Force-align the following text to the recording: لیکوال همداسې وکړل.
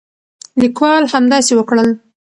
لیکوال 0.61 1.03
همداسې 1.13 1.51
وکړل. 1.55 1.89